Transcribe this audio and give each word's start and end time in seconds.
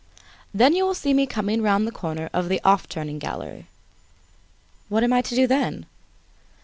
"Then 0.51 0.73
you 0.73 0.83
will 0.83 0.95
see 0.95 1.13
me 1.13 1.27
coming 1.27 1.61
round 1.61 1.85
the 1.85 1.91
corner 1.91 2.27
of 2.33 2.49
the 2.49 2.59
'off 2.65 2.89
turning' 2.89 3.19
gallery." 3.19 3.67
"What 4.89 5.03
am 5.03 5.13
I 5.13 5.21
to 5.21 5.35
do 5.35 5.45
then?" 5.45 5.85